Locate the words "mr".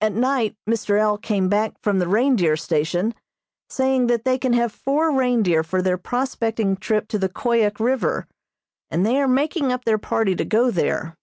0.68-0.96